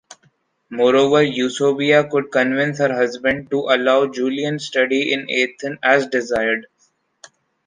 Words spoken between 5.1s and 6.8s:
in Athen as desired.